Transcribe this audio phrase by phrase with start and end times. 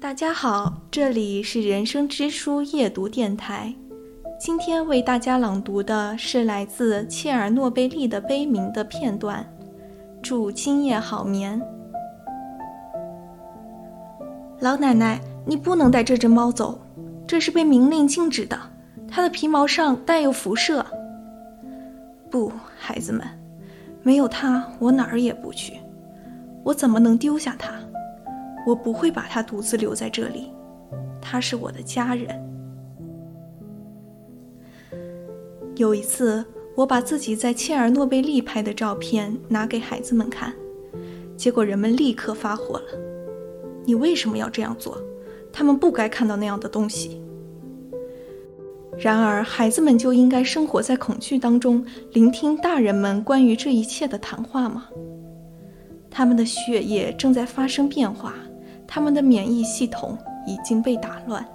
[0.00, 3.74] 大家好，这里是人生之书夜读电台。
[4.40, 9.46] 今天为大家朗读的是来自切尔诺贝利的悲鸣的片段。
[10.22, 11.60] 祝今夜好眠。
[14.60, 16.80] 老奶奶，你不能带这只猫走，
[17.26, 18.58] 这是被明令禁止的。
[19.06, 20.84] 它的皮毛上带有辐射。
[22.30, 23.22] 不，孩子们，
[24.02, 25.74] 没有它，我哪儿也不去。
[26.64, 27.74] 我怎么能丢下它？
[28.66, 30.52] 我不会把它独自留在这里，
[31.20, 32.28] 他是我的家人。
[35.76, 40.52] 有一次，我把自己在切尔诺贝利拍的照片拿给孩子们看，
[41.36, 42.86] 结果人们立刻发火了
[43.86, 45.00] ：“你为什么要这样做？
[45.52, 47.22] 他们不该看到那样的东西。”
[48.98, 51.82] 然而，孩子们就应该生活在恐惧当中，
[52.12, 54.88] 聆听大人们关于这一切的谈话吗？
[56.10, 58.34] 他们的血液正在发生变化。
[58.92, 61.46] 他们的免疫系统已经被打乱。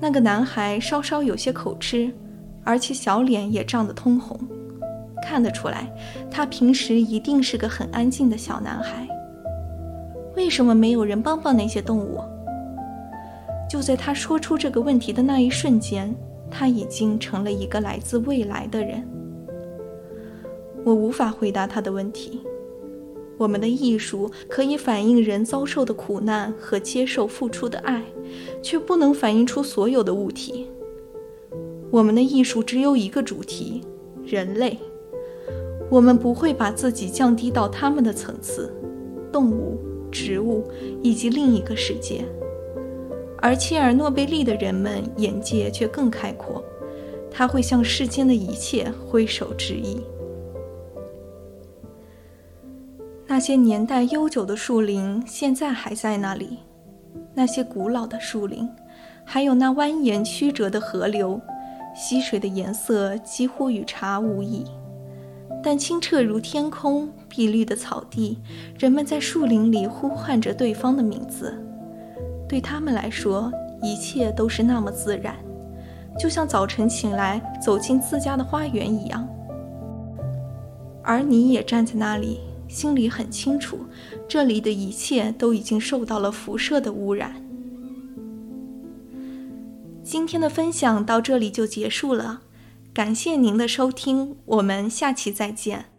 [0.00, 2.12] 那个男孩稍稍有些口吃，
[2.64, 4.36] 而且小脸也涨得通红，
[5.22, 5.88] 看得出来，
[6.28, 9.06] 他平时一定是个很安静的小男孩。
[10.34, 12.20] 为什么没有人帮帮那些动物？
[13.70, 16.12] 就在他说出这个问题的那一瞬间，
[16.50, 19.06] 他已经成了一个来自未来的人。
[20.84, 22.42] 我无法回答他的问题。
[23.38, 28.02] 我们的艺术可以反映人遭受的苦难和接受付出的爱，
[28.62, 30.66] 却不能反映出所有的物体。
[31.90, 33.82] 我们的艺术只有一个主题：
[34.24, 34.78] 人类。
[35.88, 38.74] 我们不会把自己降低到他们的层次——
[39.30, 39.78] 动物、
[40.10, 40.66] 植物
[41.02, 42.24] 以及另一个世界。
[43.38, 46.64] 而切尔诺贝利的人们眼界却更开阔，
[47.30, 50.00] 他会向世间的一切挥手致意。
[53.36, 56.60] 那些年代悠久的树林现在还在那里，
[57.34, 58.66] 那些古老的树林，
[59.26, 61.38] 还有那蜿蜒曲折的河流，
[61.94, 64.64] 溪水的颜色几乎与茶无异。
[65.62, 68.38] 但清澈如天空、碧绿的草地，
[68.78, 71.62] 人们在树林里呼唤着对方的名字，
[72.48, 73.52] 对他们来说，
[73.82, 75.36] 一切都是那么自然，
[76.18, 79.28] 就像早晨醒来走进自家的花园一样。
[81.02, 82.40] 而你也站在那里。
[82.68, 83.78] 心里很清楚，
[84.28, 87.42] 这里的一切都已经受到了辐射的污染。
[90.02, 92.42] 今天的分享到这里就结束了，
[92.94, 95.95] 感谢您的收听，我们下期再见。